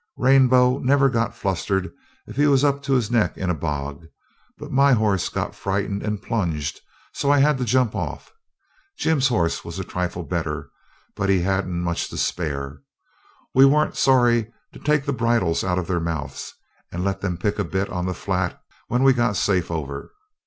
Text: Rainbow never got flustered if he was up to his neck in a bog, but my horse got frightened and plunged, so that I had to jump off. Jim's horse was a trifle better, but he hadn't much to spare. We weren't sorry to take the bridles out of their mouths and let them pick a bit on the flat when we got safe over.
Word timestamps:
Rainbow 0.17 0.79
never 0.79 1.11
got 1.11 1.35
flustered 1.35 1.91
if 2.25 2.35
he 2.35 2.47
was 2.47 2.63
up 2.63 2.81
to 2.81 2.93
his 2.93 3.11
neck 3.11 3.37
in 3.37 3.51
a 3.51 3.53
bog, 3.53 4.07
but 4.57 4.71
my 4.71 4.93
horse 4.93 5.29
got 5.29 5.53
frightened 5.53 6.01
and 6.01 6.23
plunged, 6.23 6.81
so 7.13 7.27
that 7.27 7.33
I 7.35 7.39
had 7.41 7.59
to 7.59 7.65
jump 7.65 7.93
off. 7.95 8.31
Jim's 8.97 9.27
horse 9.27 9.63
was 9.63 9.77
a 9.77 9.83
trifle 9.83 10.23
better, 10.23 10.71
but 11.15 11.29
he 11.29 11.41
hadn't 11.41 11.81
much 11.83 12.09
to 12.09 12.17
spare. 12.17 12.81
We 13.53 13.63
weren't 13.63 13.95
sorry 13.95 14.51
to 14.73 14.79
take 14.79 15.05
the 15.05 15.13
bridles 15.13 15.63
out 15.63 15.77
of 15.77 15.85
their 15.85 15.99
mouths 15.99 16.51
and 16.91 17.03
let 17.05 17.21
them 17.21 17.37
pick 17.37 17.59
a 17.59 17.63
bit 17.63 17.87
on 17.89 18.07
the 18.07 18.15
flat 18.15 18.59
when 18.87 19.03
we 19.03 19.13
got 19.13 19.35
safe 19.37 19.69
over. 19.69 20.09